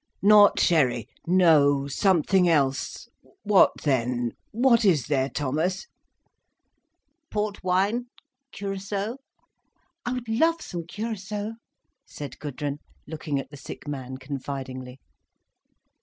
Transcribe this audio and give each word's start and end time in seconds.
"Not 0.23 0.59
sherry! 0.59 1.07
No! 1.27 1.87
Something 1.87 2.49
else! 2.49 3.07
What 3.43 3.69
then? 3.83 4.31
What 4.49 4.83
is 4.83 5.05
there, 5.05 5.29
Thomas?" 5.29 5.85
"Port 7.29 7.63
wine—curacçao—" 7.63 9.17
"I 10.03 10.11
would 10.13 10.27
love 10.27 10.59
some 10.59 10.87
curaçao—" 10.87 11.51
said 12.07 12.39
Gudrun, 12.39 12.79
looking 13.05 13.37
at 13.39 13.51
the 13.51 13.57
sick 13.57 13.87
man 13.87 14.17
confidingly. 14.17 14.99